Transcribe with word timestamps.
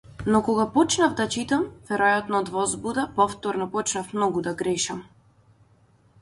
Но 0.27 0.37
кога 0.45 0.63
почнав 0.77 1.11
да 1.19 1.27
читам, 1.35 1.67
веројатно 1.89 2.39
од 2.45 2.49
возбуда, 2.55 3.05
повторно 3.19 3.69
почнав 3.77 4.11
многу 4.19 4.45
да 4.49 4.55
грешам. 4.63 5.05